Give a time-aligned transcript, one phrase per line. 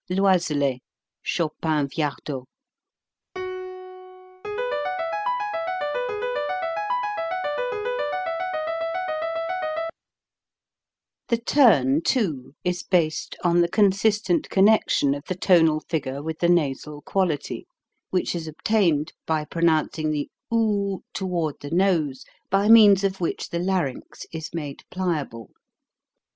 [0.09, 0.79] L'oiselet.
[1.21, 2.45] Chopin Viardot
[11.27, 12.55] The turn, too,
[12.89, 17.67] based on the consistent con nection of the tonal figure with the nasal quality,
[18.09, 23.59] which is obtained by pronouncing the oo toward the nose, by means of which the
[23.59, 25.51] larynx is made pliable.